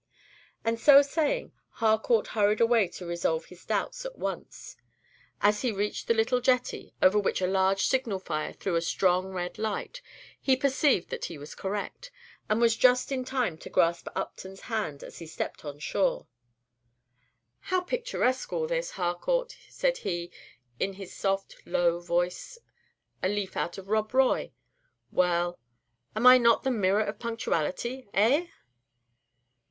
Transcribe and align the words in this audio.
And 0.65 0.79
so 0.79 1.03
saying, 1.03 1.51
Harcourt 1.73 2.29
hurried 2.29 2.59
away 2.59 2.87
to 2.87 3.05
resolve 3.05 3.45
his 3.45 3.63
doubts 3.63 4.03
at 4.03 4.17
once. 4.17 4.75
As 5.41 5.61
he 5.61 5.71
reached 5.71 6.07
the 6.07 6.15
little 6.15 6.41
jetty, 6.41 6.95
over 7.03 7.19
which 7.19 7.39
a 7.39 7.45
large 7.45 7.83
signal 7.85 8.17
fire 8.17 8.51
threw 8.51 8.75
a 8.75 8.81
strong 8.81 9.27
red 9.27 9.59
light, 9.59 10.01
he 10.41 10.57
perceived 10.57 11.11
that 11.11 11.25
he 11.25 11.37
was 11.37 11.53
correct, 11.53 12.09
and 12.49 12.59
was 12.59 12.75
just 12.75 13.11
in 13.11 13.23
time 13.23 13.59
to 13.59 13.69
grasp 13.69 14.07
Upton's 14.15 14.61
hand 14.61 15.03
as 15.03 15.19
he 15.19 15.27
stepped 15.27 15.63
on 15.63 15.77
shore. 15.77 16.25
"How 17.59 17.81
picturesque 17.81 18.51
all 18.51 18.65
this, 18.65 18.89
Harcourt," 18.89 19.55
said 19.69 19.97
he, 19.97 20.31
in 20.79 20.93
his 20.93 21.15
soft, 21.15 21.57
low 21.67 21.99
voice; 21.99 22.57
"a 23.21 23.29
leaf 23.29 23.55
out 23.55 23.77
of 23.77 23.87
'Rob 23.89 24.15
Roy.' 24.15 24.51
Well, 25.11 25.59
am 26.15 26.25
I 26.25 26.39
not 26.39 26.63
the 26.63 26.71
mirror 26.71 27.03
of 27.03 27.19
punctuality, 27.19 28.07
eh?" 28.15 28.47